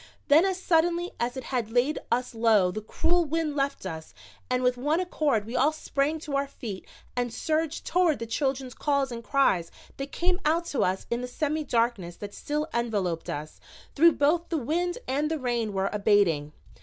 Then 0.29 0.45
as 0.45 0.59
suddenly 0.59 1.11
as 1.19 1.37
it 1.37 1.43
had 1.43 1.69
laid 1.69 1.99
us 2.11 2.33
low 2.33 2.71
the 2.71 2.81
cruel 2.81 3.23
wind 3.23 3.55
left 3.55 3.85
us 3.85 4.15
and 4.49 4.63
with 4.63 4.75
one 4.75 4.99
accord 4.99 5.45
we 5.45 5.55
all 5.55 5.71
sprang 5.71 6.17
to 6.21 6.35
our 6.35 6.47
feet 6.47 6.87
and 7.15 7.31
surged 7.31 7.85
toward 7.85 8.17
the 8.17 8.25
children's 8.25 8.73
calls 8.73 9.11
and 9.11 9.23
cries 9.23 9.69
that 9.97 10.11
came 10.11 10.39
out 10.43 10.65
to 10.65 10.83
us 10.83 11.05
in 11.11 11.21
the 11.21 11.27
semi 11.27 11.63
darkness 11.63 12.15
that 12.15 12.33
still 12.33 12.67
enveloped 12.73 13.29
us, 13.29 13.59
though 13.93 14.11
both 14.11 14.49
the 14.49 14.57
wind 14.57 14.97
and 15.07 15.29
the 15.29 15.37
rain 15.37 15.71
were 15.71 15.91
abating. 15.93 16.51